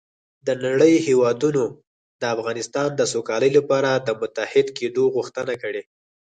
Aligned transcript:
د 0.47 0.49
نړۍ 0.65 0.93
هېوادونو 1.07 1.63
د 2.21 2.23
افغانستان 2.35 2.89
د 2.95 3.01
سوکالۍ 3.13 3.51
لپاره 3.57 3.89
د 4.07 4.09
متحد 4.21 4.67
کېدو 4.77 5.03
غوښتنه 5.15 5.53
کړې 5.63 5.81